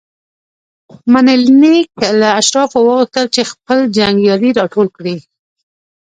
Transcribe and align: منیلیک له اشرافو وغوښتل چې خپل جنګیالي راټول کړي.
منیلیک 1.11 1.91
له 2.19 2.27
اشرافو 2.39 2.77
وغوښتل 2.83 3.25
چې 3.35 3.41
خپل 3.51 3.77
جنګیالي 3.97 4.49
راټول 4.59 4.87
کړي. 4.97 5.15